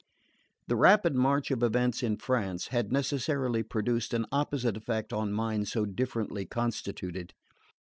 The 0.65 0.75
rapid 0.75 1.13
march 1.15 1.51
of 1.51 1.61
events 1.61 2.01
in 2.01 2.17
France 2.17 2.69
had 2.69 2.91
necessarily 2.91 3.61
produced 3.61 4.15
an 4.15 4.25
opposite 4.31 4.75
effect 4.75 5.13
on 5.13 5.31
minds 5.31 5.71
so 5.73 5.85
differently 5.85 6.43
constituted. 6.43 7.35